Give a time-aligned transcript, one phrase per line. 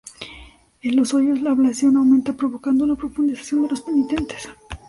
[0.81, 4.49] En los hoyos la ablación aumenta provocando una profundización de los penitentes.